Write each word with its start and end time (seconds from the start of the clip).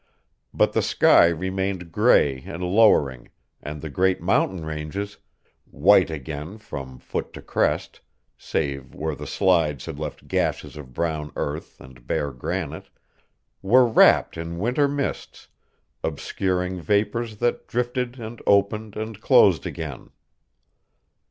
But 0.51 0.73
the 0.73 0.81
sky 0.81 1.27
remained 1.27 1.91
gray 1.91 2.39
and 2.47 2.63
lowering, 2.63 3.29
and 3.61 3.83
the 3.83 3.89
great 3.91 4.19
mountain 4.19 4.65
ranges 4.65 5.17
white 5.69 6.09
again 6.09 6.57
from 6.57 6.97
foot 6.97 7.33
to 7.33 7.41
crest, 7.43 8.01
save 8.35 8.95
where 8.95 9.13
the 9.13 9.27
slides 9.27 9.85
had 9.85 9.99
left 9.99 10.27
gashes 10.27 10.75
of 10.75 10.91
brown 10.91 11.31
earth 11.35 11.79
and 11.79 12.07
bare 12.07 12.31
granite 12.31 12.89
were 13.61 13.85
wrapped 13.85 14.37
in 14.37 14.57
winter 14.57 14.87
mists, 14.87 15.49
obscuring 16.03 16.81
vapors 16.81 17.37
that 17.37 17.67
drifted 17.67 18.19
and 18.19 18.41
opened 18.47 18.95
and 18.95 19.21
closed 19.21 19.67
again. 19.67 20.09